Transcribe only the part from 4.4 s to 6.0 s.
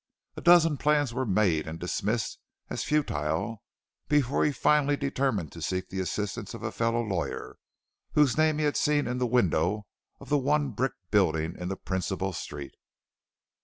he finally determined to seek the